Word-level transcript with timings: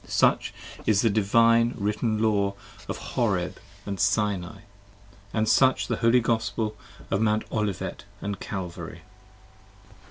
Such 0.07 0.51
is 0.87 1.01
the 1.03 1.11
Divine 1.11 1.75
Written 1.77 2.17
Law 2.23 2.55
of 2.89 2.97
Horeb 2.97 3.57
& 3.85 3.97
Sinai: 3.97 4.47
69 4.47 4.61
And 5.31 5.47
such 5.47 5.85
the 5.85 5.97
Holy 5.97 6.19
Gospel 6.21 6.75
of 7.11 7.21
Mount 7.21 7.43
Olivet 7.51 8.05
& 8.23 8.39
Calvary. 8.39 9.01